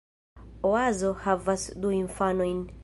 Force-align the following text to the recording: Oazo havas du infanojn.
Oazo 0.69 1.11
havas 1.27 1.69
du 1.85 1.95
infanojn. 2.01 2.69